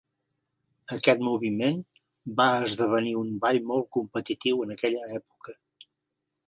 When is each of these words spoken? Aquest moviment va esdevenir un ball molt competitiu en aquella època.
Aquest 0.95 1.19
moviment 1.27 1.77
va 2.41 2.47
esdevenir 2.71 3.15
un 3.21 3.31
ball 3.45 3.61
molt 3.73 3.89
competitiu 3.99 4.67
en 4.67 4.77
aquella 4.77 5.09
època. 5.21 5.59